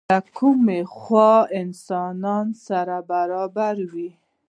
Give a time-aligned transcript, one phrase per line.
[0.11, 4.09] له کومې خوا انسانان سره برابر وو؟